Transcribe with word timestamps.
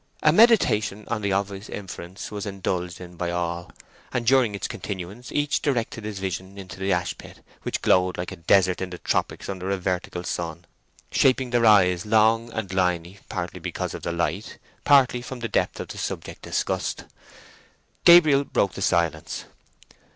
A 0.23 0.31
meditation 0.33 1.05
on 1.09 1.21
the 1.21 1.31
obvious 1.33 1.69
inference 1.69 2.31
was 2.31 2.47
indulged 2.47 2.99
in 2.99 3.17
by 3.17 3.29
all, 3.29 3.71
and 4.11 4.25
during 4.25 4.55
its 4.55 4.67
continuance 4.67 5.31
each 5.31 5.61
directed 5.61 6.05
his 6.05 6.17
vision 6.17 6.57
into 6.57 6.79
the 6.79 6.91
ashpit, 6.91 7.43
which 7.61 7.83
glowed 7.83 8.17
like 8.17 8.31
a 8.31 8.35
desert 8.37 8.81
in 8.81 8.89
the 8.89 8.97
tropics 8.97 9.47
under 9.47 9.69
a 9.69 9.77
vertical 9.77 10.23
sun, 10.23 10.65
shaping 11.11 11.51
their 11.51 11.67
eyes 11.67 12.03
long 12.03 12.51
and 12.51 12.69
liny, 12.73 13.19
partly 13.29 13.59
because 13.59 13.93
of 13.93 14.01
the 14.01 14.11
light, 14.11 14.57
partly 14.85 15.21
from 15.21 15.39
the 15.39 15.47
depth 15.47 15.79
of 15.79 15.89
the 15.89 15.99
subject 15.99 16.41
discussed. 16.41 17.03
Gabriel 18.03 18.43
broke 18.43 18.73
the 18.73 18.81
silence. 18.81 19.45